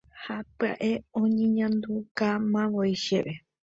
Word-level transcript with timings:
Ha 0.23 0.35
pya'e 0.57 0.91
oñeñandukamavoi 1.21 2.93
chéve. 3.03 3.33